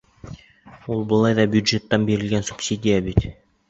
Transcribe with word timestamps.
Ул 0.95 1.05
былай 1.13 1.37
ҙа 1.41 1.47
бюджеттан 1.53 2.11
бирелгән 2.11 2.51
субсидия 2.53 3.09
бит. 3.11 3.27